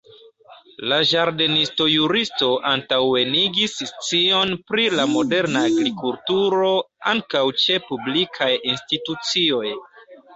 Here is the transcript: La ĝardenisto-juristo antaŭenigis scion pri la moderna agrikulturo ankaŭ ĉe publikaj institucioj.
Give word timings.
La 0.91 0.97
ĝardenisto-juristo 1.07 2.47
antaŭenigis 2.69 3.75
scion 3.89 4.53
pri 4.71 4.85
la 5.01 5.05
moderna 5.11 5.61
agrikulturo 5.73 6.71
ankaŭ 7.13 7.43
ĉe 7.65 7.77
publikaj 7.91 8.49
institucioj. 8.71 9.65